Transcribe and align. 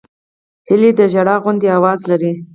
هیلۍ 0.67 0.89
د 0.99 1.01
ژړا 1.13 1.35
غوندې 1.43 1.67
آواز 1.77 1.99
لري 2.09 2.31